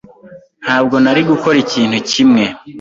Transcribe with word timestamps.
Ntabwo 0.63 0.95
nari 1.03 1.21
gukora 1.29 1.57
ikintu 1.65 1.97
kimwe. 2.09 2.43